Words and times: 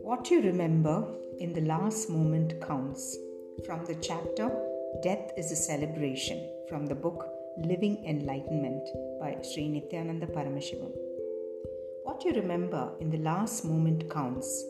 What 0.00 0.30
you 0.30 0.40
remember 0.40 1.06
in 1.40 1.52
the 1.52 1.60
last 1.60 2.08
moment 2.08 2.58
counts. 2.62 3.18
From 3.66 3.84
the 3.84 3.96
chapter 3.96 4.50
Death 5.02 5.32
is 5.36 5.52
a 5.52 5.56
Celebration 5.56 6.48
from 6.70 6.86
the 6.86 6.94
book 6.94 7.26
Living 7.58 8.02
Enlightenment 8.06 8.88
by 9.20 9.36
Sri 9.42 9.68
Nithyananda 9.68 10.32
Paramashivam. 10.32 10.92
What 12.04 12.24
you 12.24 12.32
remember 12.32 12.92
in 13.00 13.10
the 13.10 13.18
last 13.18 13.66
moment 13.66 14.08
counts. 14.08 14.64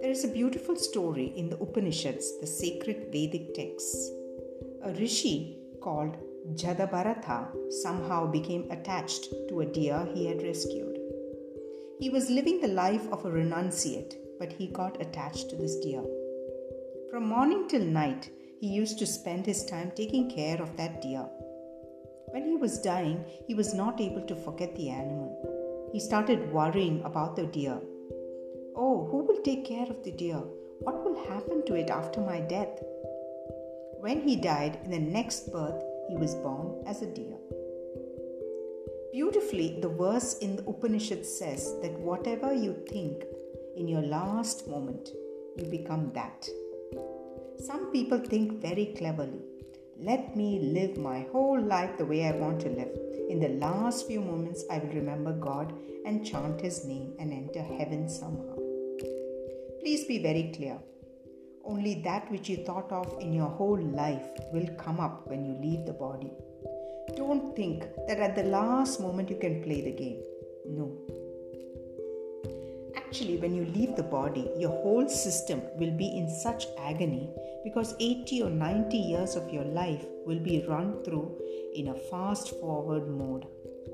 There 0.00 0.10
is 0.10 0.24
a 0.24 0.28
beautiful 0.28 0.76
story 0.76 1.34
in 1.36 1.50
the 1.50 1.58
Upanishads, 1.58 2.40
the 2.40 2.46
sacred 2.46 3.12
Vedic 3.12 3.52
texts. 3.52 4.10
A 4.84 4.92
rishi 4.92 5.58
called 5.80 6.16
Jadabharatha 6.54 7.72
somehow 7.82 8.26
became 8.30 8.70
attached 8.70 9.28
to 9.48 9.60
a 9.60 9.66
deer 9.66 10.08
he 10.14 10.26
had 10.26 10.42
rescued. 10.42 10.98
He 12.00 12.10
was 12.10 12.30
living 12.30 12.60
the 12.60 12.68
life 12.68 13.06
of 13.12 13.24
a 13.24 13.30
renunciate 13.30 14.14
but 14.38 14.52
he 14.52 14.68
got 14.68 15.00
attached 15.00 15.50
to 15.50 15.56
this 15.56 15.76
deer. 15.80 16.02
From 17.10 17.26
morning 17.26 17.66
till 17.68 17.84
night, 17.84 18.30
he 18.60 18.68
used 18.68 18.98
to 18.98 19.06
spend 19.06 19.46
his 19.46 19.64
time 19.64 19.92
taking 19.94 20.30
care 20.30 20.60
of 20.62 20.76
that 20.76 21.02
deer. 21.02 21.26
When 22.30 22.44
he 22.44 22.56
was 22.56 22.80
dying, 22.80 23.24
he 23.46 23.54
was 23.54 23.74
not 23.74 24.00
able 24.00 24.22
to 24.22 24.36
forget 24.36 24.74
the 24.76 24.90
animal. 24.90 25.90
He 25.92 26.00
started 26.00 26.52
worrying 26.52 27.02
about 27.04 27.34
the 27.34 27.46
deer. 27.46 27.80
Oh, 28.76 29.08
who 29.10 29.24
will 29.24 29.42
take 29.42 29.64
care 29.64 29.86
of 29.88 30.04
the 30.04 30.12
deer? 30.12 30.42
What 30.80 31.02
will 31.04 31.26
happen 31.26 31.64
to 31.66 31.74
it 31.74 31.90
after 31.90 32.20
my 32.20 32.40
death? 32.40 32.82
When 34.00 34.20
he 34.20 34.36
died, 34.36 34.78
in 34.84 34.90
the 34.90 34.98
next 34.98 35.52
birth, 35.52 35.82
he 36.08 36.16
was 36.16 36.34
born 36.36 36.84
as 36.86 37.02
a 37.02 37.06
deer. 37.06 37.36
Beautifully, 39.12 39.78
the 39.80 39.88
verse 39.88 40.38
in 40.38 40.56
the 40.56 40.64
Upanishad 40.68 41.26
says 41.26 41.74
that 41.82 41.98
whatever 41.98 42.54
you 42.54 42.76
think 42.88 43.24
in 43.76 43.88
your 43.88 44.02
last 44.02 44.68
moment, 44.68 45.10
you 45.56 45.64
become 45.64 46.12
that. 46.14 46.48
Some 47.58 47.90
people 47.90 48.18
think 48.18 48.60
very 48.62 48.94
cleverly. 48.96 49.42
Let 50.00 50.36
me 50.36 50.60
live 50.60 50.96
my 50.96 51.26
whole 51.32 51.60
life 51.60 51.98
the 51.98 52.06
way 52.06 52.26
I 52.26 52.32
want 52.32 52.60
to 52.60 52.68
live. 52.68 52.96
In 53.28 53.40
the 53.40 53.58
last 53.66 54.06
few 54.06 54.20
moments, 54.20 54.64
I 54.70 54.78
will 54.78 54.94
remember 54.94 55.32
God 55.32 55.74
and 56.06 56.24
chant 56.24 56.60
His 56.60 56.84
name 56.86 57.14
and 57.18 57.32
enter 57.32 57.62
heaven 57.62 58.08
somehow. 58.08 58.54
Please 59.80 60.04
be 60.04 60.22
very 60.22 60.52
clear. 60.54 60.78
Only 61.64 62.00
that 62.02 62.30
which 62.30 62.48
you 62.48 62.64
thought 62.64 62.90
of 62.90 63.20
in 63.20 63.32
your 63.32 63.48
whole 63.48 63.80
life 63.80 64.26
will 64.52 64.68
come 64.76 65.00
up 65.00 65.28
when 65.28 65.44
you 65.44 65.52
leave 65.60 65.86
the 65.86 65.92
body. 65.92 66.32
Don't 67.16 67.54
think 67.54 67.84
that 68.06 68.18
at 68.18 68.34
the 68.34 68.44
last 68.44 69.00
moment 69.00 69.30
you 69.30 69.36
can 69.36 69.62
play 69.62 69.80
the 69.80 69.92
game. 69.92 70.22
No, 70.66 70.92
Actually, 73.08 73.38
when 73.38 73.54
you 73.54 73.64
leave 73.64 73.96
the 73.96 74.02
body, 74.02 74.50
your 74.58 74.70
whole 74.70 75.08
system 75.08 75.62
will 75.76 75.90
be 75.92 76.06
in 76.18 76.28
such 76.28 76.66
agony 76.78 77.30
because 77.64 77.94
80 77.98 78.42
or 78.42 78.50
90 78.50 78.98
years 78.98 79.34
of 79.34 79.50
your 79.50 79.64
life 79.64 80.04
will 80.26 80.38
be 80.38 80.62
run 80.68 81.02
through 81.04 81.34
in 81.74 81.88
a 81.88 81.94
fast 82.10 82.50
forward 82.60 83.08
mode. 83.08 83.46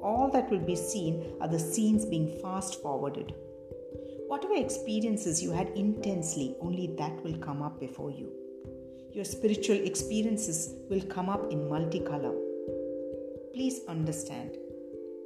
All 0.02 0.30
that 0.32 0.50
will 0.50 0.66
be 0.66 0.74
seen 0.74 1.36
are 1.40 1.46
the 1.46 1.60
scenes 1.60 2.04
being 2.04 2.40
fast 2.42 2.82
forwarded. 2.82 3.32
Whatever 4.28 4.54
experiences 4.54 5.42
you 5.42 5.50
had 5.50 5.68
intensely, 5.76 6.56
only 6.60 6.94
that 6.98 7.22
will 7.22 7.38
come 7.38 7.62
up 7.62 7.78
before 7.78 8.10
you. 8.10 8.32
Your 9.12 9.24
spiritual 9.24 9.76
experiences 9.76 10.74
will 10.90 11.02
come 11.02 11.28
up 11.28 11.52
in 11.52 11.68
multicolor. 11.68 12.34
Please 13.52 13.80
understand 13.86 14.56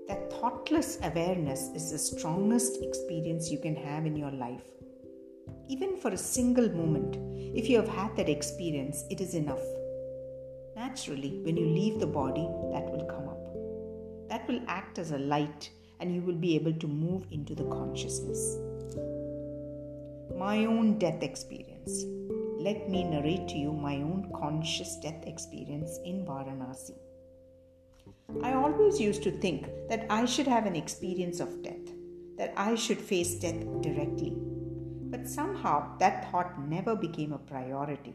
that 0.09 0.33
thoughtless 0.33 0.99
awareness 1.03 1.71
is 1.75 1.91
the 1.91 1.99
strongest 1.99 2.83
experience 2.83 3.51
you 3.51 3.59
can 3.59 3.77
have 3.77 4.05
in 4.05 4.17
your 4.17 4.31
life. 4.33 4.65
Even 5.69 5.97
for 5.97 6.11
a 6.11 6.17
single 6.19 6.69
moment, 6.71 7.17
if 7.57 7.69
you 7.69 7.77
have 7.77 7.89
had 7.89 8.17
that 8.17 8.29
experience, 8.29 9.05
it 9.11 9.21
is 9.21 9.35
enough. 9.35 9.65
Naturally, 10.77 11.41
when 11.45 11.57
you 11.57 11.67
leave 11.67 12.01
the 12.01 12.07
body, 12.07 12.49
that 12.73 12.91
will 12.91 13.07
come 13.07 13.29
up. 13.29 14.29
That 14.29 14.47
will 14.49 14.61
act 14.69 14.99
as 14.99 15.13
a 15.13 15.19
light 15.19 15.71
and 16.01 16.15
you 16.15 16.21
will 16.21 16.35
be 16.35 16.55
able 16.55 16.73
to 16.75 16.87
move 16.87 17.27
into 17.31 17.55
the 17.55 17.65
consciousness. 17.65 18.59
My 20.39 20.67
own 20.67 21.01
death 21.01 21.25
experience. 21.25 22.05
Let 22.59 22.89
me 22.89 23.03
narrate 23.03 23.49
to 23.49 23.57
you 23.59 23.73
my 23.73 23.97
own 23.97 24.31
conscious 24.33 24.97
death 25.03 25.25
experience 25.27 25.99
in 26.05 26.25
Varanasi. 26.25 26.95
I 28.45 28.53
always 28.53 29.01
used 29.01 29.25
to 29.25 29.33
think 29.33 29.67
that 29.89 30.07
I 30.09 30.27
should 30.27 30.47
have 30.47 30.65
an 30.65 30.77
experience 30.77 31.41
of 31.41 31.61
death, 31.65 31.91
that 32.37 32.55
I 32.57 32.77
should 32.77 33.01
face 33.01 33.35
death 33.35 33.61
directly. 33.81 34.33
But 35.11 35.29
somehow 35.29 35.99
that 35.99 36.31
thought 36.31 36.61
never 36.69 36.95
became 36.95 37.33
a 37.33 37.39
priority. 37.39 38.15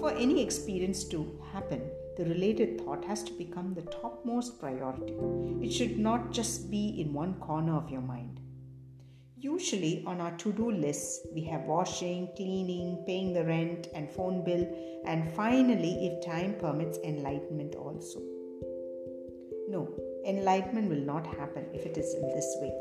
For 0.00 0.10
any 0.10 0.42
experience 0.42 1.04
to 1.04 1.40
happen, 1.52 1.82
the 2.16 2.24
related 2.24 2.80
thought 2.80 3.04
has 3.04 3.22
to 3.22 3.32
become 3.34 3.72
the 3.72 3.82
topmost 3.82 4.58
priority. 4.58 5.14
It 5.62 5.72
should 5.72 5.96
not 5.96 6.32
just 6.32 6.72
be 6.72 7.00
in 7.00 7.12
one 7.12 7.34
corner 7.34 7.76
of 7.76 7.88
your 7.88 8.00
mind. 8.00 8.40
Usually, 9.44 10.02
on 10.06 10.22
our 10.22 10.34
to 10.38 10.54
do 10.54 10.70
lists, 10.70 11.26
we 11.34 11.42
have 11.42 11.64
washing, 11.64 12.30
cleaning, 12.34 13.04
paying 13.06 13.34
the 13.34 13.44
rent, 13.44 13.88
and 13.94 14.10
phone 14.10 14.42
bill, 14.42 14.66
and 15.04 15.30
finally, 15.34 16.06
if 16.06 16.24
time 16.24 16.54
permits, 16.54 16.96
enlightenment 17.04 17.74
also. 17.74 18.20
No, 19.68 19.86
enlightenment 20.26 20.88
will 20.88 21.04
not 21.12 21.26
happen 21.26 21.66
if 21.74 21.84
it 21.84 21.98
is 21.98 22.14
in 22.14 22.22
this 22.30 22.56
way. 22.62 22.72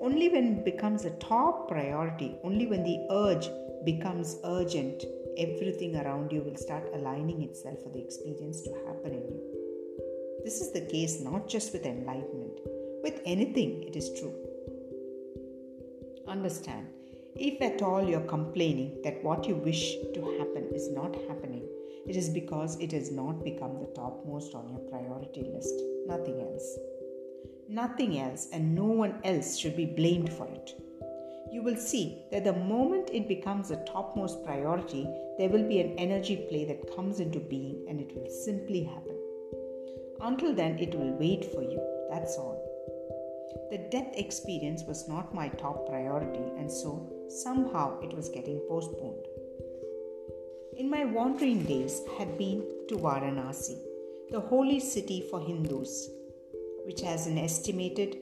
Only 0.00 0.30
when 0.30 0.46
it 0.54 0.64
becomes 0.64 1.04
a 1.04 1.10
top 1.18 1.68
priority, 1.68 2.38
only 2.44 2.66
when 2.66 2.82
the 2.82 3.06
urge 3.10 3.50
becomes 3.84 4.38
urgent, 4.44 5.04
everything 5.36 5.96
around 5.96 6.32
you 6.32 6.40
will 6.40 6.56
start 6.56 6.88
aligning 6.94 7.42
itself 7.42 7.82
for 7.82 7.90
the 7.90 8.00
experience 8.00 8.62
to 8.62 8.72
happen 8.86 9.12
in 9.12 9.28
you. 9.34 10.40
This 10.44 10.62
is 10.62 10.72
the 10.72 10.86
case 10.86 11.20
not 11.20 11.46
just 11.46 11.74
with 11.74 11.84
enlightenment, 11.84 12.58
with 13.02 13.20
anything, 13.26 13.82
it 13.82 13.96
is 13.96 14.18
true. 14.18 14.49
Understand, 16.30 16.86
if 17.34 17.60
at 17.60 17.82
all 17.82 18.08
you're 18.08 18.20
complaining 18.20 19.00
that 19.02 19.24
what 19.24 19.48
you 19.48 19.56
wish 19.56 19.96
to 20.14 20.20
happen 20.38 20.68
is 20.72 20.88
not 20.88 21.16
happening, 21.28 21.66
it 22.06 22.14
is 22.14 22.28
because 22.28 22.78
it 22.78 22.92
has 22.92 23.10
not 23.10 23.42
become 23.42 23.80
the 23.80 23.92
topmost 23.96 24.54
on 24.54 24.68
your 24.68 24.78
priority 24.90 25.42
list. 25.52 25.74
Nothing 26.06 26.40
else. 26.40 26.78
Nothing 27.68 28.20
else, 28.20 28.46
and 28.52 28.76
no 28.76 28.84
one 28.84 29.16
else 29.24 29.58
should 29.58 29.76
be 29.76 29.86
blamed 29.86 30.32
for 30.32 30.46
it. 30.46 30.70
You 31.50 31.64
will 31.64 31.76
see 31.76 32.22
that 32.30 32.44
the 32.44 32.52
moment 32.52 33.10
it 33.12 33.26
becomes 33.26 33.72
a 33.72 33.84
topmost 33.84 34.44
priority, 34.44 35.08
there 35.36 35.48
will 35.48 35.66
be 35.66 35.80
an 35.80 35.98
energy 35.98 36.46
play 36.48 36.64
that 36.66 36.94
comes 36.94 37.18
into 37.18 37.40
being 37.40 37.84
and 37.88 38.00
it 38.00 38.14
will 38.14 38.30
simply 38.30 38.84
happen. 38.84 39.16
Until 40.20 40.54
then, 40.54 40.78
it 40.78 40.94
will 40.94 41.12
wait 41.18 41.46
for 41.52 41.62
you. 41.62 41.80
That's 42.08 42.36
all. 42.36 42.59
The 43.70 43.86
death 43.90 44.12
experience 44.14 44.82
was 44.84 45.08
not 45.08 45.34
my 45.34 45.48
top 45.48 45.88
priority, 45.88 46.44
and 46.58 46.70
so 46.70 47.12
somehow 47.28 48.00
it 48.00 48.14
was 48.14 48.28
getting 48.28 48.60
postponed 48.68 49.26
in 50.80 50.88
my 50.88 51.04
wandering 51.04 51.62
days 51.64 52.00
I 52.10 52.20
had 52.20 52.38
been 52.38 52.60
to 52.88 52.96
Varanasi, 52.96 53.76
the 54.30 54.40
holy 54.40 54.80
city 54.80 55.20
for 55.30 55.38
Hindus, 55.38 56.08
which 56.86 57.02
has 57.02 57.26
an 57.26 57.36
estimated 57.36 58.16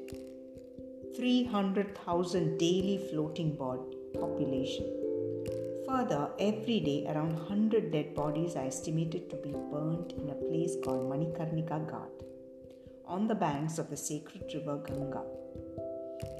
300,000 1.16 2.58
daily 2.58 2.98
floating 3.10 3.54
body 3.54 3.96
population. 4.12 4.86
Further, 5.86 6.30
every 6.40 6.80
day 6.80 7.06
around 7.08 7.34
100 7.34 7.92
dead 7.92 8.12
bodies 8.16 8.56
are 8.56 8.66
estimated 8.66 9.30
to 9.30 9.36
be 9.36 9.52
burnt 9.72 10.14
in 10.14 10.28
a 10.30 10.40
place 10.48 10.74
called 10.82 11.08
Manikarnika 11.12 11.78
Ghat 11.92 12.17
on 13.08 13.26
the 13.26 13.34
banks 13.34 13.78
of 13.78 13.90
the 13.90 13.96
sacred 13.96 14.44
river 14.54 14.76
Ganga. 14.86 15.24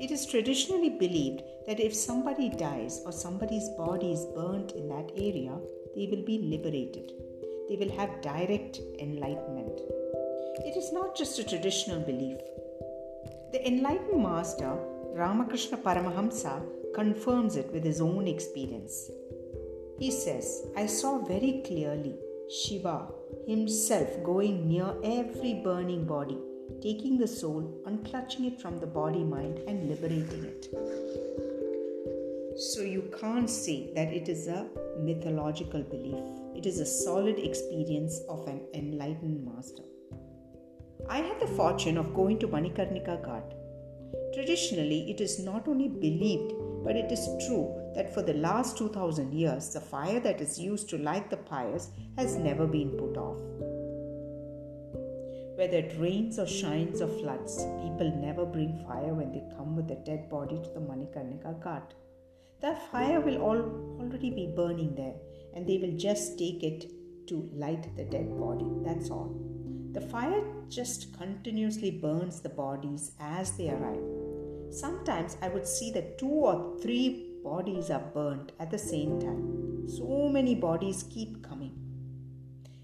It 0.00 0.11
is 0.11 0.26
traditionally 0.26 0.91
believed 0.91 1.43
that 1.67 1.81
if 1.81 1.94
somebody 1.94 2.49
dies 2.49 3.00
or 3.05 3.12
somebody's 3.12 3.69
body 3.70 4.12
is 4.12 4.26
burnt 4.37 4.73
in 4.73 4.88
that 4.88 5.11
area, 5.17 5.59
they 5.97 6.06
will 6.06 6.25
be 6.25 6.38
liberated. 6.38 7.12
They 7.69 7.76
will 7.76 7.94
have 7.97 8.23
direct 8.23 8.81
enlightenment. 9.00 9.81
It 10.65 10.76
is 10.76 10.93
not 10.93 11.17
just 11.17 11.38
a 11.38 11.44
traditional 11.44 12.00
belief. 12.00 12.38
The 13.53 13.67
enlightened 13.67 14.23
master, 14.23 14.79
Ramakrishna 15.15 15.79
Paramahamsa, 15.79 16.62
confirms 16.94 17.56
it 17.56 17.73
with 17.73 17.85
his 17.85 18.00
own 18.00 18.26
experience. 18.29 19.11
He 19.99 20.11
says, 20.11 20.67
I 20.76 20.87
saw 20.87 21.25
very 21.25 21.62
clearly 21.67 22.17
Shiva 22.50 23.09
himself 23.47 24.09
going 24.25 24.69
near 24.69 24.94
every 25.05 25.55
burning 25.65 26.05
body, 26.05 26.38
taking 26.82 27.19
the 27.19 27.26
soul, 27.26 27.82
unclutching 27.87 28.47
it 28.47 28.61
from 28.61 28.79
the 28.79 28.87
body 28.87 29.25
mind, 29.25 29.59
and 29.67 29.88
liberating 29.88 30.44
it. 30.44 30.69
So 32.59 32.82
you 32.82 33.11
can't 33.20 33.49
say 33.49 33.93
that 33.94 34.12
it 34.12 34.29
is 34.29 34.47
a 34.49 34.67
mythological 35.00 35.82
belief, 35.82 36.25
it 36.56 36.67
is 36.67 36.81
a 36.81 36.87
solid 36.87 37.38
experience 37.38 38.20
of 38.29 38.47
an 38.49 38.61
enlightened 38.75 39.44
master. 39.44 39.82
I 41.09 41.19
had 41.19 41.41
the 41.41 41.47
fortune 41.47 41.97
of 41.97 42.15
going 42.15 42.38
to 42.41 42.49
Manikarnika 42.49 43.25
Ghat. 43.25 43.55
Traditionally, 44.35 45.11
it 45.11 45.20
is 45.20 45.38
not 45.38 45.69
only 45.69 45.88
believed 45.88 46.53
but 46.85 46.97
it 46.97 47.11
is 47.12 47.29
true 47.47 47.75
that 47.94 48.15
for 48.15 48.23
the 48.23 48.35
last 48.35 48.79
2000 48.79 49.32
years, 49.32 49.73
the 49.73 49.81
fire 49.81 50.20
that 50.20 50.41
is 50.41 50.59
used 50.59 50.88
to 50.88 50.99
light 50.99 51.29
the 51.29 51.37
pyres 51.37 51.91
has 52.17 52.37
never 52.37 52.67
been 52.67 52.91
put 52.91 53.17
off. 53.17 53.38
Whether 55.58 55.78
it 55.78 55.99
rains 55.99 56.38
or 56.38 56.46
shines 56.46 57.00
or 57.00 57.08
floods, 57.08 57.56
people 57.82 58.12
never 58.16 58.46
bring 58.46 58.84
fire 58.87 59.12
when 59.12 59.32
they 59.32 59.43
come 59.56 59.75
with 59.75 59.90
a 59.90 59.96
dead 59.96 60.31
body 60.31 60.55
to 60.55 60.69
the 60.69 60.78
Manikarnika 60.78 61.60
Ghat. 61.60 61.94
The 62.60 62.76
fire 62.93 63.20
will 63.20 63.38
all, 63.43 63.62
already 64.00 64.31
be 64.31 64.52
burning 64.55 64.94
there 64.94 65.16
and 65.56 65.66
they 65.66 65.78
will 65.78 65.96
just 65.99 66.38
take 66.38 66.62
it 66.62 66.93
to 67.26 67.50
light 67.52 67.96
the 67.96 68.05
dead 68.05 68.38
body. 68.38 68.66
That's 68.84 69.10
all. 69.10 69.34
The 69.94 70.00
fire 70.00 70.44
just 70.69 71.19
continuously 71.19 71.90
burns 71.90 72.40
the 72.40 72.50
bodies 72.50 73.10
as 73.19 73.50
they 73.56 73.70
arrive. 73.70 74.05
Sometimes 74.70 75.37
I 75.43 75.49
would 75.49 75.66
see 75.66 75.90
that 75.90 76.20
two 76.20 76.28
or 76.28 76.78
three 76.81 77.32
bodies 77.43 77.90
are 77.90 78.08
burnt 78.14 78.52
at 78.60 78.70
the 78.70 78.78
same 78.78 79.20
time. 79.20 79.88
So 79.88 80.28
many 80.28 80.55
bodies 80.55 81.05
keep 81.10 81.43
coming. 81.43 81.77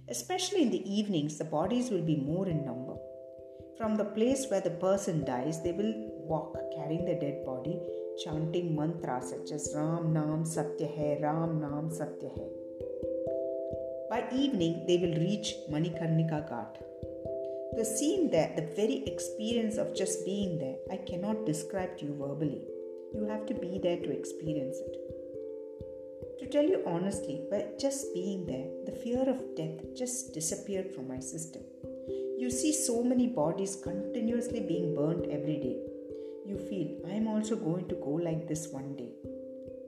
Especially 0.08 0.62
in 0.62 0.70
the 0.70 0.84
evenings, 0.84 1.38
the 1.38 1.44
bodies 1.44 1.90
will 1.90 2.02
be 2.02 2.16
more 2.16 2.46
in 2.46 2.64
number. 2.64 2.94
From 3.78 3.96
the 3.96 4.04
place 4.04 4.46
where 4.50 4.60
the 4.60 4.70
person 4.70 5.24
dies, 5.24 5.62
they 5.62 5.72
will 5.72 5.94
walk 6.28 6.56
carrying 6.76 7.06
the 7.06 7.14
dead 7.14 7.44
body, 7.46 7.80
chanting 8.22 8.76
mantras 8.76 9.30
such 9.30 9.50
as 9.50 9.72
Ram 9.74 10.12
Nam 10.12 10.44
Satya 10.44 10.88
Hai, 10.88 11.18
Ram 11.22 11.60
Nam 11.60 11.90
Satya 11.90 12.28
Hai. 12.36 12.50
By 14.10 14.28
evening, 14.36 14.84
they 14.86 14.98
will 14.98 15.18
reach 15.18 15.54
Manikarnika 15.70 16.48
Ghat. 16.50 16.82
The 17.76 17.84
scene 17.84 18.30
there, 18.30 18.52
the 18.54 18.68
very 18.76 19.02
experience 19.06 19.78
of 19.78 19.96
just 19.96 20.24
being 20.26 20.58
there, 20.58 20.76
I 20.92 20.98
cannot 20.98 21.46
describe 21.46 21.96
to 21.98 22.04
you 22.04 22.14
verbally. 22.14 22.62
You 23.14 23.24
have 23.24 23.46
to 23.46 23.54
be 23.54 23.80
there 23.82 23.98
to 23.98 24.10
experience 24.10 24.76
it. 24.78 25.13
To 26.44 26.50
tell 26.50 26.64
you 26.64 26.82
honestly, 26.86 27.40
by 27.50 27.64
just 27.80 28.12
being 28.12 28.44
there, 28.44 28.66
the 28.84 28.92
fear 28.92 29.22
of 29.26 29.56
death 29.56 29.78
just 29.96 30.34
disappeared 30.34 30.90
from 30.94 31.08
my 31.08 31.18
system. 31.18 31.62
You 32.36 32.50
see 32.50 32.70
so 32.70 33.02
many 33.02 33.28
bodies 33.28 33.76
continuously 33.82 34.60
being 34.60 34.94
burnt 34.94 35.24
every 35.30 35.56
day. 35.56 35.78
You 36.44 36.58
feel, 36.58 36.98
I 37.10 37.14
am 37.14 37.28
also 37.28 37.56
going 37.56 37.88
to 37.88 37.94
go 37.94 38.10
like 38.10 38.46
this 38.46 38.68
one 38.68 38.94
day. 38.94 39.12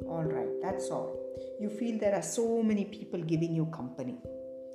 Alright, 0.07 0.63
that's 0.63 0.89
all. 0.89 1.15
You 1.61 1.69
feel 1.69 1.99
there 1.99 2.15
are 2.15 2.23
so 2.23 2.63
many 2.63 2.87
people 2.87 3.21
giving 3.21 3.55
you 3.55 3.67
company. 3.67 4.17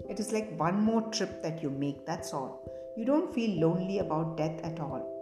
It 0.07 0.19
is 0.19 0.31
like 0.31 0.55
one 0.59 0.79
more 0.79 1.01
trip 1.09 1.41
that 1.41 1.63
you 1.63 1.71
make, 1.71 2.05
that's 2.05 2.31
all 2.31 2.71
you 2.97 3.05
don't 3.05 3.33
feel 3.33 3.59
lonely 3.59 3.99
about 3.99 4.37
death 4.37 4.59
at 4.63 4.79
all. 4.79 5.20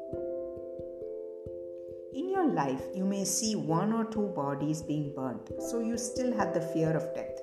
Your 2.40 2.54
life, 2.54 2.84
you 2.96 3.04
may 3.04 3.26
see 3.26 3.58
one 3.58 3.92
or 3.92 4.06
two 4.06 4.28
bodies 4.34 4.82
being 4.82 5.12
burnt, 5.14 5.50
so 5.60 5.82
you 5.82 5.98
still 5.98 6.32
have 6.38 6.54
the 6.54 6.62
fear 6.62 6.92
of 6.96 7.14
death. 7.14 7.38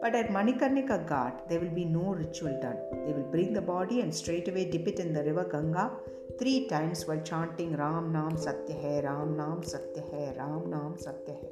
But 0.00 0.14
at 0.14 0.28
Manikarnika 0.28 0.98
Ghat, 1.08 1.48
there 1.48 1.58
will 1.58 1.74
be 1.78 1.84
no 1.84 2.14
ritual 2.14 2.56
done. 2.60 2.78
They 3.04 3.12
will 3.12 3.28
bring 3.32 3.52
the 3.52 3.60
body 3.60 4.02
and 4.02 4.14
straight 4.14 4.46
away 4.46 4.70
dip 4.70 4.86
it 4.86 5.00
in 5.00 5.12
the 5.12 5.24
river 5.24 5.48
Ganga 5.50 5.90
three 6.38 6.68
times 6.68 7.08
while 7.08 7.20
chanting 7.22 7.76
Ram 7.76 8.12
Nam 8.12 8.36
Satya 8.36 8.76
Hai, 8.82 9.00
Ram 9.08 9.36
Nam 9.36 9.64
Satya 9.64 10.04
Hai, 10.12 10.34
Ram 10.38 10.70
Nam 10.70 10.94
Satya 10.96 11.34
Hai. 11.34 11.48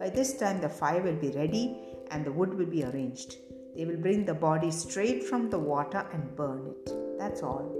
By 0.00 0.10
this 0.10 0.36
time, 0.36 0.60
the 0.60 0.68
fire 0.68 1.02
will 1.02 1.20
be 1.26 1.30
ready 1.30 1.78
and 2.10 2.24
the 2.24 2.32
wood 2.32 2.54
will 2.54 2.72
be 2.76 2.82
arranged. 2.82 3.36
They 3.76 3.84
will 3.84 4.02
bring 4.08 4.24
the 4.24 4.34
body 4.34 4.72
straight 4.72 5.22
from 5.22 5.48
the 5.48 5.60
water 5.60 6.04
and 6.12 6.34
burn 6.34 6.74
it. 6.74 7.18
That's 7.20 7.44
all. 7.44 7.72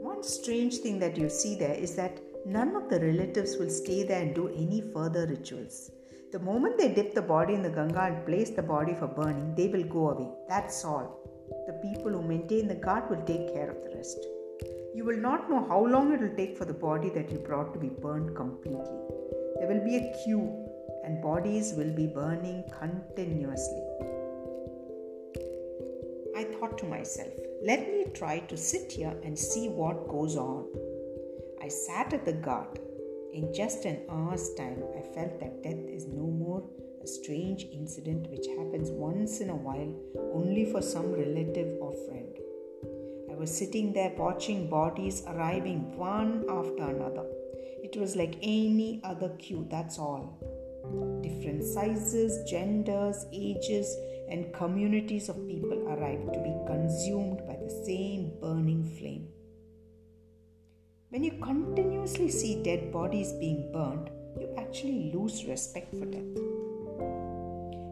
One 0.00 0.22
strange 0.22 0.78
thing 0.78 0.98
that 1.00 1.18
you 1.18 1.28
see 1.28 1.54
there 1.56 1.74
is 1.74 1.94
that 1.96 2.18
none 2.46 2.76
of 2.76 2.88
the 2.88 3.00
relatives 3.00 3.56
will 3.58 3.68
stay 3.68 4.04
there 4.04 4.22
and 4.22 4.34
do 4.34 4.46
any 4.48 4.80
further 4.94 5.26
rituals. 5.26 5.90
The 6.32 6.38
moment 6.38 6.78
they 6.78 6.94
dip 6.94 7.12
the 7.12 7.22
body 7.22 7.54
in 7.54 7.62
the 7.62 7.70
Ganga 7.70 8.02
and 8.02 8.24
place 8.24 8.50
the 8.50 8.62
body 8.62 8.94
for 8.94 9.08
burning, 9.08 9.54
they 9.56 9.66
will 9.66 9.82
go 9.82 10.10
away. 10.10 10.28
That's 10.48 10.84
all. 10.84 11.08
The 11.66 11.80
people 11.88 12.12
who 12.12 12.22
maintain 12.22 12.68
the 12.68 12.76
ghat 12.76 13.10
will 13.10 13.22
take 13.22 13.52
care 13.52 13.70
of 13.70 13.82
the 13.82 13.96
rest. 13.96 14.18
You 14.94 15.04
will 15.04 15.18
not 15.18 15.50
know 15.50 15.66
how 15.68 15.84
long 15.84 16.12
it 16.12 16.20
will 16.20 16.36
take 16.36 16.56
for 16.56 16.64
the 16.64 16.80
body 16.86 17.10
that 17.10 17.32
you 17.32 17.38
brought 17.38 17.72
to 17.74 17.80
be 17.80 17.88
burned 17.88 18.36
completely. 18.36 19.00
There 19.58 19.68
will 19.68 19.84
be 19.84 19.96
a 19.96 20.14
queue 20.22 20.46
and 21.04 21.22
bodies 21.22 21.74
will 21.76 21.92
be 21.92 22.06
burning 22.06 22.62
continuously. 22.78 23.82
I 26.36 26.44
thought 26.44 26.78
to 26.78 26.86
myself, 26.86 27.32
let 27.64 27.80
me 27.90 28.06
try 28.14 28.38
to 28.40 28.56
sit 28.56 28.92
here 28.92 29.16
and 29.24 29.36
see 29.36 29.68
what 29.68 30.08
goes 30.08 30.36
on. 30.36 30.66
I 31.66 31.68
sat 31.68 32.12
at 32.12 32.24
the 32.24 32.32
ghat. 32.32 32.78
In 33.34 33.52
just 33.52 33.86
an 33.86 34.02
hour's 34.08 34.54
time, 34.54 34.84
I 34.96 35.00
felt 35.14 35.40
that 35.40 35.64
death 35.64 35.88
is 35.88 36.06
no 36.06 36.26
more 36.42 36.62
a 37.02 37.06
strange 37.08 37.66
incident 37.72 38.30
which 38.30 38.46
happens 38.56 38.92
once 38.92 39.40
in 39.40 39.50
a 39.50 39.56
while 39.56 39.92
only 40.32 40.64
for 40.70 40.80
some 40.80 41.10
relative 41.10 41.76
or 41.80 41.90
friend. 42.06 42.38
I 43.32 43.34
was 43.34 43.50
sitting 43.52 43.92
there 43.92 44.12
watching 44.16 44.70
bodies 44.70 45.24
arriving 45.26 45.96
one 45.96 46.44
after 46.48 46.84
another. 46.84 47.26
It 47.82 47.96
was 47.96 48.14
like 48.14 48.36
any 48.42 49.00
other 49.02 49.30
queue, 49.30 49.66
that's 49.68 49.98
all. 49.98 50.38
Different 51.20 51.64
sizes, 51.64 52.48
genders, 52.48 53.26
ages, 53.32 53.92
and 54.30 54.54
communities 54.54 55.28
of 55.28 55.48
people 55.48 55.88
arrived 55.88 56.32
to 56.32 56.40
be 56.44 56.54
consumed 56.68 57.40
by 57.44 57.56
the 57.56 57.82
same 57.84 58.34
burning 58.40 58.84
flame. 58.84 59.26
When 61.10 61.24
you 61.24 61.32
continuously 61.42 62.28
see 62.28 62.62
dead 62.62 62.92
bodies 62.92 63.32
being 63.34 63.70
burnt, 63.72 64.10
you 64.38 64.48
actually 64.58 65.12
lose 65.14 65.44
respect 65.46 65.94
for 65.94 66.04
death. 66.04 66.42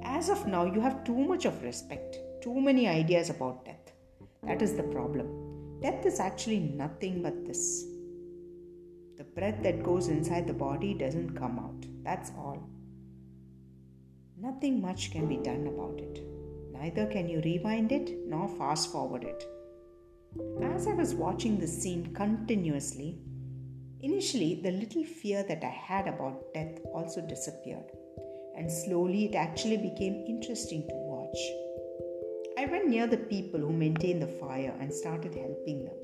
As 0.05 0.28
of 0.28 0.46
now, 0.46 0.64
you 0.64 0.81
have 0.81 1.05
too 1.05 1.16
much 1.16 1.44
of 1.44 1.62
respect, 1.62 2.19
too 2.43 2.61
many 2.61 2.88
ideas 2.88 3.31
about 3.31 3.64
death. 3.64 3.93
That 4.43 4.62
is 4.62 4.75
the 4.75 4.82
problem. 4.82 5.81
Death 5.81 6.05
is 6.05 6.20
actually 6.20 6.58
nothing 6.58 7.22
but 7.22 7.46
this. 7.46 7.84
The 9.16 9.25
breath 9.25 9.62
that 9.62 9.82
goes 9.82 10.08
inside 10.08 10.46
the 10.46 10.52
body 10.52 10.94
doesn't 10.94 11.37
come 11.37 11.58
out. 11.58 11.87
That's 12.02 12.31
all 12.37 12.69
nothing 14.44 14.81
much 14.81 15.11
can 15.11 15.26
be 15.26 15.37
done 15.37 15.66
about 15.66 15.99
it. 15.99 16.22
Neither 16.72 17.06
can 17.06 17.28
you 17.28 17.40
rewind 17.40 17.93
it 17.93 18.12
nor 18.26 18.49
fast 18.49 18.93
forward 18.93 19.25
it. 19.25 19.53
As 20.62 20.88
I 20.88 20.94
was 20.94 21.14
watching 21.14 21.58
this 21.58 21.82
scene 21.82 22.12
continuously, 22.12 23.18
initially 24.00 24.61
the 24.62 24.73
little 24.73 25.04
fear 25.04 25.44
that 25.44 25.62
I 25.62 25.70
had 25.70 26.09
about 26.09 26.52
death 26.52 26.78
also 26.92 27.20
disappeared, 27.20 27.92
and 28.56 28.70
slowly 28.70 29.26
it 29.26 29.37
actually 29.37 29.76
became 29.76 30.25
interesting 30.26 30.88
to 30.88 30.94
watch. 30.94 31.38
I 32.59 32.66
went 32.66 32.88
near 32.88 33.06
the 33.06 33.16
people 33.16 33.61
who 33.61 33.73
maintained 33.73 34.23
the 34.23 34.26
fire 34.26 34.75
and 34.80 34.92
started 34.92 35.35
helping 35.35 35.85
them. 35.85 35.97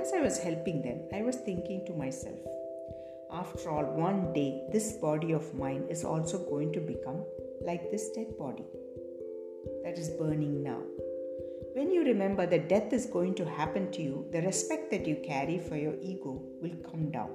As 0.00 0.12
I 0.12 0.20
was 0.20 0.38
helping 0.38 0.82
them, 0.82 1.00
I 1.14 1.22
was 1.22 1.36
thinking 1.36 1.84
to 1.86 1.94
myself, 1.94 2.38
after 3.32 3.70
all, 3.70 3.84
one 3.84 4.34
day 4.34 4.66
this 4.72 4.92
body 4.94 5.32
of 5.32 5.54
mine 5.54 5.86
is 5.88 6.04
also 6.04 6.38
going 6.50 6.72
to 6.74 6.80
become 6.80 7.24
like 7.64 7.90
this 7.90 8.10
dead 8.10 8.36
body 8.38 8.66
that 9.84 9.98
is 9.98 10.10
burning 10.10 10.62
now. 10.62 10.82
When 11.74 11.90
you 11.90 12.04
remember 12.04 12.44
that 12.46 12.68
death 12.68 12.92
is 12.92 13.06
going 13.06 13.34
to 13.36 13.46
happen 13.46 13.90
to 13.92 14.02
you, 14.02 14.26
the 14.30 14.42
respect 14.42 14.90
that 14.90 15.06
you 15.06 15.22
carry 15.24 15.58
for 15.58 15.76
your 15.76 15.94
ego 16.02 16.42
will 16.60 16.76
come 16.90 17.10
down. 17.10 17.30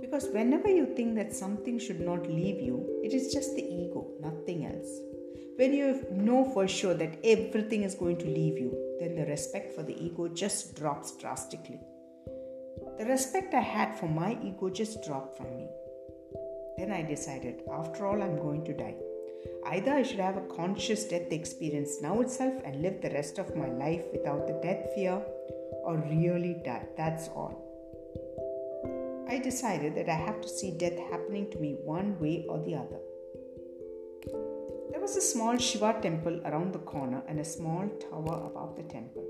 Because 0.00 0.28
whenever 0.28 0.68
you 0.68 0.94
think 0.94 1.16
that 1.16 1.34
something 1.34 1.78
should 1.78 2.00
not 2.00 2.28
leave 2.28 2.60
you, 2.60 3.00
it 3.02 3.12
is 3.12 3.32
just 3.32 3.56
the 3.56 3.62
ego, 3.62 4.06
nothing 4.20 4.66
else. 4.66 4.88
When 5.56 5.72
you 5.72 6.06
know 6.12 6.48
for 6.52 6.68
sure 6.68 6.94
that 6.94 7.18
everything 7.24 7.82
is 7.82 7.94
going 7.94 8.18
to 8.18 8.26
leave 8.26 8.56
you, 8.58 8.96
then 9.00 9.16
the 9.16 9.26
respect 9.26 9.74
for 9.74 9.82
the 9.82 10.00
ego 10.00 10.28
just 10.28 10.76
drops 10.76 11.16
drastically. 11.16 11.80
The 12.98 13.06
respect 13.06 13.52
I 13.54 13.60
had 13.60 13.98
for 13.98 14.08
my 14.08 14.38
ego 14.44 14.70
just 14.70 15.02
dropped 15.04 15.36
from 15.36 15.56
me. 15.56 15.66
Then 16.78 16.92
I 16.92 17.02
decided, 17.02 17.62
after 17.72 18.06
all, 18.06 18.22
I'm 18.22 18.36
going 18.36 18.64
to 18.64 18.76
die. 18.76 18.94
Either 19.66 19.92
I 19.92 20.02
should 20.02 20.20
have 20.20 20.36
a 20.36 20.42
conscious 20.42 21.04
death 21.04 21.32
experience 21.32 22.02
now 22.02 22.20
itself 22.20 22.54
and 22.64 22.82
live 22.82 23.00
the 23.00 23.10
rest 23.10 23.38
of 23.38 23.56
my 23.56 23.68
life 23.68 24.04
without 24.12 24.46
the 24.46 24.60
death 24.62 24.90
fear, 24.94 25.22
or 25.84 25.96
really 26.08 26.60
die. 26.64 26.86
That's 26.96 27.28
all. 27.28 27.62
I 29.28 29.38
decided 29.38 29.94
that 29.96 30.08
I 30.08 30.14
have 30.14 30.40
to 30.42 30.48
see 30.48 30.76
death 30.76 30.98
happening 31.10 31.50
to 31.50 31.58
me 31.58 31.76
one 31.82 32.18
way 32.20 32.44
or 32.48 32.58
the 32.58 32.74
other. 32.74 33.00
There 34.90 35.00
was 35.00 35.16
a 35.16 35.20
small 35.20 35.56
Shiva 35.56 35.98
temple 36.00 36.40
around 36.44 36.72
the 36.72 36.78
corner 36.80 37.22
and 37.26 37.40
a 37.40 37.44
small 37.44 37.88
tower 38.00 38.46
above 38.46 38.76
the 38.76 38.82
temple. 38.84 39.26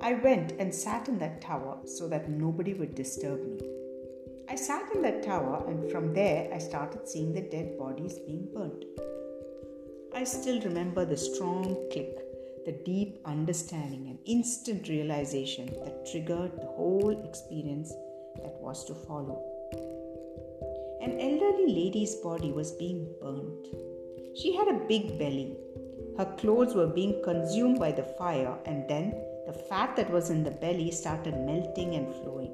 I 0.00 0.14
went 0.14 0.52
and 0.52 0.74
sat 0.74 1.08
in 1.08 1.18
that 1.18 1.42
tower 1.42 1.78
so 1.84 2.08
that 2.08 2.30
nobody 2.30 2.72
would 2.74 2.94
disturb 2.94 3.46
me. 3.46 3.60
I 4.48 4.56
sat 4.56 4.90
in 4.94 5.02
that 5.02 5.22
tower, 5.22 5.64
and 5.68 5.90
from 5.92 6.12
there 6.12 6.52
I 6.52 6.58
started 6.58 7.06
seeing 7.06 7.32
the 7.32 7.42
dead 7.42 7.78
bodies 7.78 8.18
being 8.18 8.48
burnt. 8.52 8.84
I 10.12 10.24
still 10.24 10.60
remember 10.62 11.04
the 11.04 11.16
strong 11.16 11.88
click, 11.92 12.18
the 12.66 12.72
deep 12.84 13.20
understanding 13.24 14.08
and 14.08 14.18
instant 14.26 14.88
realization 14.88 15.66
that 15.84 16.10
triggered 16.10 16.56
the 16.56 16.66
whole 16.66 17.24
experience 17.24 17.90
that 18.42 18.54
was 18.60 18.84
to 18.86 18.94
follow. 18.94 19.40
An 21.00 21.12
elderly 21.12 21.72
lady's 21.72 22.16
body 22.16 22.50
was 22.50 22.72
being 22.72 23.08
burnt. 23.20 23.66
She 24.36 24.54
had 24.54 24.68
a 24.68 24.84
big 24.88 25.16
belly. 25.18 25.56
Her 26.18 26.36
clothes 26.38 26.74
were 26.74 26.88
being 26.88 27.22
consumed 27.22 27.78
by 27.78 27.92
the 27.92 28.14
fire, 28.18 28.58
and 28.66 28.88
then 28.90 29.12
the 29.46 29.52
fat 29.52 29.94
that 29.96 30.10
was 30.10 30.28
in 30.28 30.42
the 30.42 30.50
belly 30.50 30.90
started 30.90 31.36
melting 31.38 31.94
and 31.94 32.12
flowing. 32.16 32.52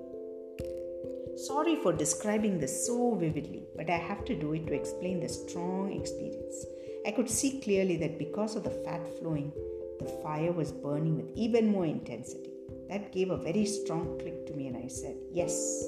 Sorry 1.37 1.77
for 1.77 1.93
describing 1.93 2.59
this 2.59 2.87
so 2.87 3.15
vividly, 3.15 3.65
but 3.77 3.91
I 3.91 3.97
have 3.97 4.25
to 4.27 4.35
do 4.35 4.53
it 4.53 4.67
to 4.67 4.75
explain 4.75 5.21
the 5.21 5.29
strong 5.29 5.93
experience. 5.93 6.65
I 7.07 7.13
could 7.13 7.31
see 7.31 7.61
clearly 7.61 7.97
that 7.99 8.19
because 8.19 8.57
of 8.57 8.65
the 8.65 8.71
fat 8.85 9.07
flowing, 9.19 9.53
the 10.01 10.09
fire 10.25 10.51
was 10.51 10.73
burning 10.73 11.17
with 11.17 11.31
even 11.37 11.69
more 11.69 11.87
intensity. 11.87 12.51
That 12.89 13.13
gave 13.13 13.31
a 13.31 13.37
very 13.37 13.65
strong 13.65 14.19
click 14.19 14.45
to 14.47 14.55
me, 14.55 14.67
and 14.67 14.77
I 14.77 14.89
said, 14.89 15.17
Yes, 15.33 15.85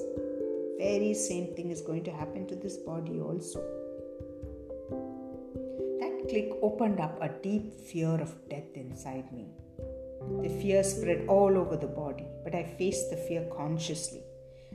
very 0.77 1.13
same 1.13 1.53
thing 1.55 1.71
is 1.71 1.81
going 1.81 2.05
to 2.05 2.11
happen 2.11 2.47
to 2.47 2.55
this 2.55 2.77
body 2.77 3.19
also. 3.19 3.59
That 5.99 6.25
click 6.29 6.51
opened 6.61 7.01
up 7.01 7.21
a 7.21 7.27
deep 7.43 7.73
fear 7.73 8.15
of 8.21 8.33
death 8.49 8.75
inside 8.75 9.29
me. 9.33 9.47
The 10.41 10.49
fear 10.61 10.83
spread 10.83 11.25
all 11.27 11.57
over 11.57 11.75
the 11.75 11.87
body, 11.87 12.27
but 12.45 12.55
I 12.55 12.63
faced 12.63 13.09
the 13.09 13.17
fear 13.17 13.45
consciously. 13.57 14.23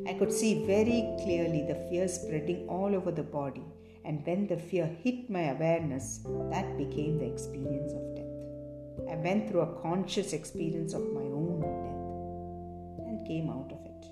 I 0.07 0.13
could 0.13 0.33
see 0.33 0.67
very 0.67 1.09
clearly 1.23 1.65
the 1.67 1.87
fear 1.89 2.07
spreading 2.07 2.69
all 2.69 2.95
over 2.95 3.11
the 3.11 3.23
body, 3.23 3.65
and 4.05 4.25
when 4.27 4.47
the 4.47 4.57
fear 4.57 4.87
hit 5.03 5.31
my 5.31 5.51
awareness, 5.51 6.21
that 6.51 6.77
became 6.77 7.19
the 7.19 7.27
experience 7.27 7.93
of 7.93 8.15
death. 8.15 9.11
I 9.11 9.17
went 9.17 9.49
through 9.49 9.63
a 9.63 9.81
conscious 9.83 10.33
experience 10.33 10.93
of 10.93 11.13
my 11.13 11.21
own 11.21 11.61
death 11.61 13.07
and 13.07 13.27
came 13.27 13.51
out 13.51 13.73
of 13.73 13.85
it. 13.85 14.07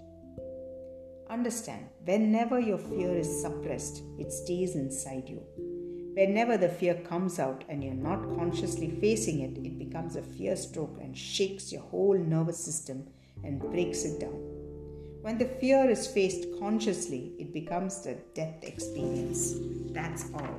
Understand, 1.31 1.87
whenever 2.05 2.59
your 2.59 2.79
fear 2.79 3.17
is 3.17 3.43
suppressed, 3.43 4.03
it 4.19 4.33
stays 4.33 4.75
inside 4.75 5.29
you. 5.29 5.43
Whenever 6.15 6.59
the 6.59 6.69
fear 6.69 6.95
comes 6.95 7.39
out 7.39 7.65
and 7.71 7.83
you're 7.83 7.95
not 7.95 8.37
consciously 8.37 8.91
facing 9.01 9.41
it, 9.41 9.57
it 9.67 9.79
becomes 9.79 10.17
a 10.17 10.23
fear 10.23 10.57
stroke 10.57 10.99
and 11.01 11.17
shakes 11.17 11.73
your 11.73 11.83
whole 11.83 12.19
nervous 12.19 12.63
system 12.63 13.07
and 13.45 13.61
breaks 13.61 14.05
it 14.05 14.21
down. 14.21 14.52
When 15.23 15.39
the 15.39 15.45
fear 15.61 15.89
is 15.89 16.09
faced 16.09 16.47
consciously, 16.59 17.33
it 17.39 17.53
becomes 17.53 18.03
the 18.03 18.17
death 18.35 18.65
experience. 18.65 19.55
That's 19.93 20.25
all. 20.35 20.57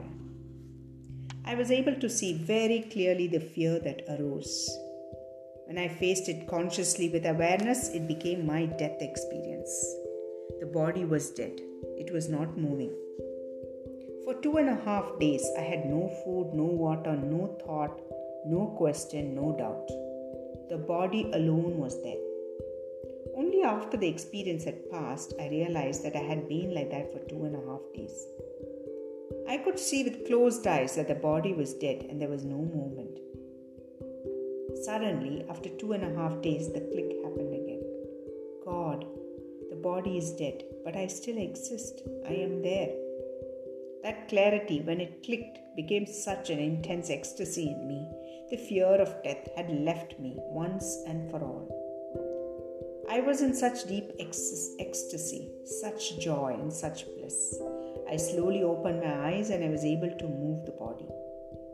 I 1.44 1.56
was 1.56 1.70
able 1.70 1.96
to 1.96 2.10
see 2.10 2.32
very 2.32 2.88
clearly 2.90 3.28
the 3.28 3.42
fear 3.42 3.80
that 3.80 4.04
arose. 4.08 4.70
When 5.66 5.78
I 5.78 5.90
faced 5.90 6.30
it 6.30 6.48
consciously 6.48 7.10
with 7.10 7.26
awareness, 7.26 7.90
it 7.90 8.08
became 8.08 8.46
my 8.46 8.66
death 8.66 9.02
experience. 9.02 9.96
The 10.62 10.68
body 10.68 11.04
was 11.04 11.32
dead, 11.32 11.60
it 11.98 12.14
was 12.14 12.30
not 12.30 12.58
moving. 12.58 12.96
For 14.24 14.36
two 14.36 14.56
and 14.56 14.70
a 14.70 14.82
half 14.86 15.20
days, 15.20 15.46
I 15.58 15.62
had 15.64 15.88
no 15.88 16.08
food, 16.24 16.54
no 16.54 16.64
water, 16.64 17.18
no 17.18 17.58
thought, 17.66 18.00
no 18.46 18.74
question, 18.78 19.36
no 19.36 19.58
doubt. 19.58 19.90
The 20.70 20.78
body 20.78 21.30
alone 21.34 21.78
was 21.78 22.02
there. 22.02 22.33
Only 23.36 23.64
after 23.64 23.98
the 23.98 24.08
experience 24.08 24.64
had 24.64 24.90
passed, 24.92 25.34
I 25.40 25.50
realized 25.50 26.04
that 26.04 26.16
I 26.16 26.24
had 26.24 26.48
been 26.48 26.74
like 26.74 26.92
that 26.92 27.12
for 27.12 27.20
two 27.28 27.46
and 27.46 27.56
a 27.56 27.66
half 27.68 27.82
days. 27.96 28.26
I 29.48 29.58
could 29.58 29.80
see 29.80 30.04
with 30.04 30.28
closed 30.28 30.66
eyes 30.68 30.96
that 30.96 31.08
the 31.08 31.16
body 31.16 31.54
was 31.54 31.74
dead 31.74 32.06
and 32.10 32.22
there 32.22 32.30
was 32.30 32.44
no 32.44 32.58
movement. 32.58 33.20
Suddenly, 34.84 35.46
after 35.50 35.70
two 35.70 35.94
and 35.94 36.04
a 36.04 36.16
half 36.16 36.42
days, 36.42 36.72
the 36.72 36.82
click 36.82 37.12
happened 37.24 37.54
again. 37.54 37.84
God, 38.66 39.06
the 39.70 39.76
body 39.76 40.18
is 40.18 40.32
dead, 40.32 40.64
but 40.86 40.96
I 40.96 41.08
still 41.08 41.38
exist. 41.38 42.02
I 42.28 42.34
am 42.34 42.62
there. 42.62 42.90
That 44.04 44.28
clarity, 44.28 44.82
when 44.82 45.00
it 45.02 45.24
clicked, 45.24 45.60
became 45.76 46.06
such 46.06 46.50
an 46.50 46.60
intense 46.60 47.10
ecstasy 47.10 47.70
in 47.70 47.88
me. 47.88 48.08
The 48.52 48.58
fear 48.58 48.96
of 49.02 49.24
death 49.24 49.48
had 49.56 49.72
left 49.72 50.20
me 50.20 50.36
once 50.38 51.04
and 51.08 51.32
for 51.32 51.42
all. 51.42 51.83
I 53.14 53.20
was 53.20 53.44
in 53.44 53.54
such 53.54 53.86
deep 53.88 54.12
ecstasy, 54.20 55.52
such 55.66 56.20
joy, 56.20 56.58
and 56.60 56.74
such 56.74 57.06
bliss. 57.16 57.62
I 58.10 58.18
slowly 58.18 58.64
opened 58.64 59.02
my 59.02 59.28
eyes 59.28 59.52
and 59.52 59.64
I 59.64 59.70
was 59.70 59.86
able 59.86 60.10
to 60.18 60.28
move 60.28 60.66
the 60.66 60.72
body. 60.72 61.06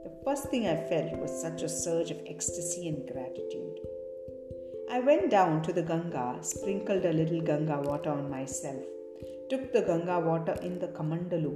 The 0.04 0.12
first 0.26 0.50
thing 0.50 0.68
I 0.68 0.76
felt 0.76 1.18
was 1.18 1.42
such 1.42 1.62
a 1.62 1.70
surge 1.70 2.12
of 2.12 2.20
ecstasy 2.28 2.90
and 2.90 3.08
gratitude. 3.08 3.78
I 4.92 5.00
went 5.00 5.30
down 5.32 5.62
to 5.62 5.72
the 5.72 5.82
Ganga, 5.82 6.40
sprinkled 6.42 7.06
a 7.06 7.14
little 7.14 7.40
Ganga 7.40 7.80
water 7.86 8.10
on 8.10 8.30
myself, 8.30 8.84
took 9.50 9.72
the 9.72 9.84
Ganga 9.84 10.20
water 10.20 10.58
in 10.62 10.78
the 10.78 10.90
Kamandalu, 10.90 11.56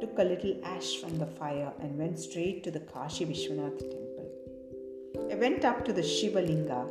took 0.00 0.16
a 0.20 0.22
little 0.22 0.54
ash 0.62 0.98
from 0.98 1.18
the 1.18 1.26
fire, 1.26 1.72
and 1.80 1.98
went 1.98 2.20
straight 2.20 2.62
to 2.62 2.70
the 2.70 2.86
Kashi 2.94 3.26
Vishwanath 3.26 3.80
temple. 3.80 4.30
I 5.32 5.34
went 5.34 5.64
up 5.64 5.84
to 5.86 5.92
the 5.92 6.04
Shiva 6.04 6.42
Linga, 6.42 6.86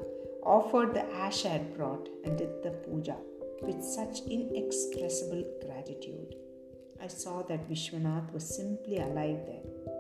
offered 0.46 0.94
the 0.94 1.06
ash 1.14 1.46
I 1.46 1.50
had 1.50 1.76
brought, 1.76 2.08
and 2.24 2.38
did 2.38 2.62
the 2.64 2.72
puja 2.72 3.18
with 3.62 3.84
such 3.84 4.20
inexpressible 4.28 5.44
gratitude. 5.66 6.36
I 7.02 7.08
saw 7.08 7.42
that 7.44 7.70
Vishwanath 7.70 8.32
was 8.32 8.56
simply 8.56 8.98
alive 9.00 9.40
there. 9.46 9.96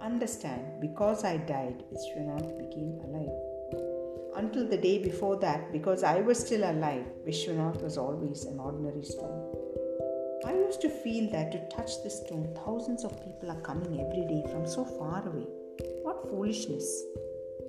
Understand, 0.00 0.80
because 0.80 1.24
I 1.24 1.36
died, 1.36 1.84
Vishwanath 1.92 2.58
became 2.58 3.00
alive. 3.04 3.38
Until 4.36 4.66
the 4.66 4.78
day 4.78 4.98
before 5.02 5.36
that, 5.40 5.72
because 5.72 6.02
I 6.02 6.20
was 6.20 6.38
still 6.38 6.64
alive, 6.64 7.04
Vishwanath 7.26 7.82
was 7.82 7.98
always 7.98 8.44
an 8.44 8.58
ordinary 8.58 9.02
stone. 9.02 9.54
I 10.46 10.54
used 10.54 10.80
to 10.80 10.88
feel 10.88 11.30
that 11.30 11.52
to 11.52 11.76
touch 11.76 12.02
this 12.02 12.20
stone, 12.20 12.52
thousands 12.64 13.04
of 13.04 13.24
people 13.24 13.50
are 13.50 13.60
coming 13.60 14.00
every 14.00 14.26
day 14.26 14.42
from 14.50 14.66
so 14.66 14.84
far 14.84 15.26
away. 15.28 15.46
What 16.02 16.28
foolishness! 16.28 17.04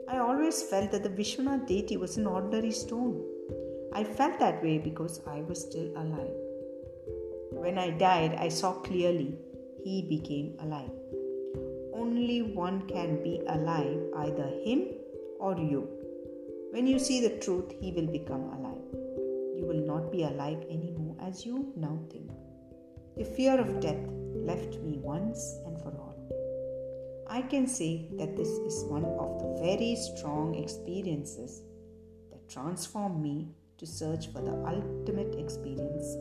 I 0.09 0.17
always 0.17 0.63
felt 0.63 0.91
that 0.91 1.03
the 1.03 1.09
Vishwanath 1.09 1.67
deity 1.67 1.97
was 1.97 2.17
an 2.17 2.27
ordinary 2.27 2.71
stone. 2.71 3.23
I 3.93 4.03
felt 4.03 4.39
that 4.39 4.63
way 4.63 4.77
because 4.77 5.21
I 5.27 5.41
was 5.41 5.61
still 5.61 5.91
alive. 5.95 6.35
When 7.51 7.77
I 7.77 7.91
died, 7.91 8.35
I 8.37 8.49
saw 8.49 8.73
clearly 8.73 9.35
he 9.83 10.01
became 10.01 10.55
alive. 10.59 10.91
Only 11.93 12.41
one 12.41 12.87
can 12.87 13.21
be 13.23 13.41
alive, 13.47 13.99
either 14.17 14.49
him 14.63 14.87
or 15.39 15.57
you. 15.57 15.87
When 16.73 16.87
you 16.87 16.97
see 16.97 17.21
the 17.21 17.37
truth, 17.37 17.71
He 17.79 17.91
will 17.91 18.07
become 18.07 18.45
alive. 18.51 18.87
You 19.55 19.65
will 19.67 19.85
not 19.85 20.11
be 20.11 20.23
alive 20.23 20.63
anymore 20.67 21.15
as 21.21 21.45
you 21.45 21.71
now 21.75 21.99
think. 22.11 22.31
The 23.15 23.25
fear 23.25 23.59
of 23.59 23.79
death 23.79 24.03
left 24.33 24.79
me 24.79 24.97
once 24.97 25.59
and 25.67 25.79
for 25.83 25.89
all. 25.89 26.02
I 27.33 27.41
can 27.41 27.65
say 27.65 28.05
that 28.19 28.37
this 28.37 28.47
is 28.47 28.83
one 28.83 29.05
of 29.05 29.39
the 29.39 29.59
very 29.59 29.95
strong 29.95 30.53
experiences 30.53 31.63
that 32.29 32.47
transformed 32.47 33.23
me 33.23 33.47
to 33.79 33.87
search 33.87 34.31
for 34.31 34.39
the 34.39 34.53
ultimate 34.67 35.33
experience. 35.39 36.15